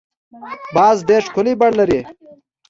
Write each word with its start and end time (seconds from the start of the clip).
باز 0.75 0.97
ډېر 1.09 1.21
ښکلی 1.27 1.53
بڼ 1.59 1.71
لري 1.79 1.99